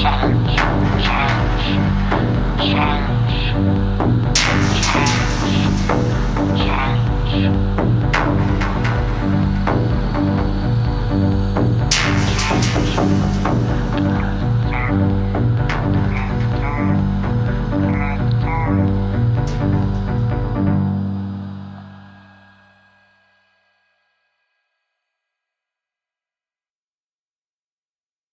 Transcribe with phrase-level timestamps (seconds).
[0.00, 0.39] China.